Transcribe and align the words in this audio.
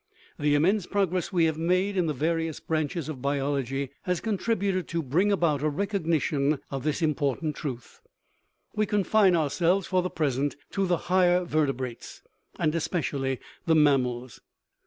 The 0.39 0.55
immense 0.55 0.87
progress 0.87 1.31
we 1.31 1.45
have 1.45 1.59
made 1.59 1.95
in 1.95 2.07
the 2.07 2.13
various 2.15 2.59
branches 2.59 3.07
of 3.07 3.21
biology 3.21 3.91
has 4.05 4.19
contributed 4.19 4.87
to 4.87 5.03
bring 5.03 5.31
about 5.31 5.61
a 5.61 5.69
recognition 5.69 6.57
of 6.71 6.83
this 6.83 7.03
important 7.03 7.55
truth. 7.55 8.01
We 8.75 8.87
confine 8.87 9.35
ourselves 9.35 9.85
for 9.85 10.01
the 10.01 10.09
present 10.09 10.55
to 10.71 10.87
the 10.87 10.97
higher 11.11 11.45
ver 11.45 11.67
tebrates, 11.67 12.21
and 12.57 12.73
especially 12.73 13.39
the 13.67 13.75
mammals. 13.75 14.41